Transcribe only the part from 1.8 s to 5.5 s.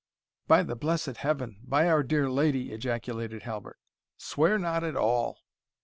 our dear Lady!" ejaculated Halbert "Swear not at all!"